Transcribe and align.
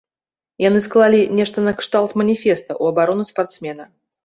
Яны 0.63 0.79
склалі 0.85 1.19
нешта 1.41 1.57
накшталт 1.67 2.11
маніфеста 2.23 2.71
ў 2.81 2.95
абарону 2.95 3.29
спартсмена. 3.35 3.83